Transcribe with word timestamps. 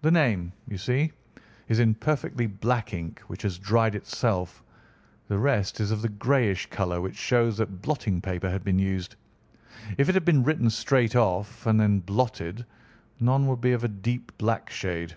"The 0.00 0.10
name, 0.10 0.50
you 0.66 0.78
see, 0.78 1.12
is 1.68 1.78
in 1.78 1.94
perfectly 1.94 2.46
black 2.46 2.94
ink, 2.94 3.20
which 3.26 3.42
has 3.42 3.58
dried 3.58 3.94
itself. 3.94 4.62
The 5.28 5.36
rest 5.38 5.78
is 5.78 5.90
of 5.90 6.00
the 6.00 6.08
greyish 6.08 6.70
colour, 6.70 7.02
which 7.02 7.16
shows 7.16 7.58
that 7.58 7.82
blotting 7.82 8.22
paper 8.22 8.48
has 8.48 8.62
been 8.62 8.78
used. 8.78 9.14
If 9.98 10.08
it 10.08 10.14
had 10.14 10.24
been 10.24 10.42
written 10.42 10.70
straight 10.70 11.14
off, 11.16 11.66
and 11.66 11.78
then 11.78 11.98
blotted, 12.00 12.64
none 13.20 13.46
would 13.46 13.60
be 13.60 13.72
of 13.72 13.84
a 13.84 13.88
deep 13.88 14.32
black 14.38 14.70
shade. 14.70 15.16